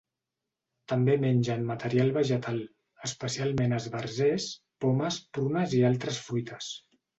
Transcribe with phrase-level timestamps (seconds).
[0.93, 2.57] També mengen material vegetal,
[3.09, 4.49] especialment esbarzers,
[4.87, 6.75] pomes, prunes i altres fruites.